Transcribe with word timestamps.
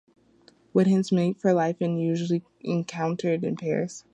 Woodhens 0.73 1.11
mate 1.11 1.37
for 1.39 1.53
life 1.53 1.75
and 1.79 1.99
are 1.99 2.01
usually 2.01 2.43
encountered 2.63 3.43
in 3.43 3.55
pairs. 3.55 4.03